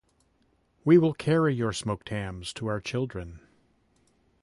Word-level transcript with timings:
We 0.83 0.97
will 0.97 1.13
carry 1.13 1.53
your 1.53 1.73
smoked 1.73 2.09
hams 2.09 2.53
to 2.53 2.65
our 2.65 2.81
children. 2.81 3.39